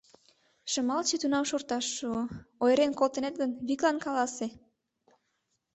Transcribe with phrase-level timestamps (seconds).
[0.71, 2.21] Шымалче тунам шорташ шуо:
[2.63, 4.47] «Ойырен колтынет гын, виклан каласе!